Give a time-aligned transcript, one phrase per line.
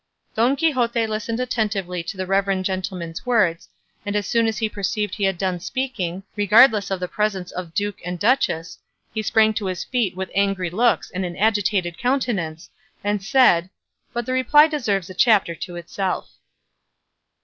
[0.33, 3.69] Don Quixote listened attentively to the reverend gentleman's words,
[4.03, 7.67] and as soon as he perceived he had done speaking, regardless of the presence of
[7.67, 8.79] the duke and duchess,
[9.13, 12.71] he sprang to his feet with angry looks and an agitated countenance,
[13.03, 13.69] and said
[14.11, 16.31] But the reply deserves a chapter to itself.